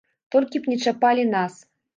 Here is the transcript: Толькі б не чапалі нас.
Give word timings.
Толькі 0.35 0.61
б 0.63 0.73
не 0.73 0.79
чапалі 0.91 1.27
нас. 1.37 1.65